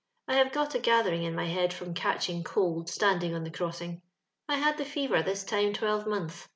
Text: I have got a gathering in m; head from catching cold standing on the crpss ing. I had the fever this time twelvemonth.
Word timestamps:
I 0.27 0.33
have 0.37 0.51
got 0.51 0.73
a 0.73 0.79
gathering 0.79 1.21
in 1.21 1.37
m; 1.37 1.45
head 1.45 1.71
from 1.73 1.93
catching 1.93 2.43
cold 2.43 2.89
standing 2.89 3.35
on 3.35 3.43
the 3.43 3.51
crpss 3.51 3.81
ing. 3.83 4.01
I 4.49 4.55
had 4.55 4.79
the 4.79 4.83
fever 4.83 5.21
this 5.21 5.43
time 5.43 5.73
twelvemonth. 5.73 6.47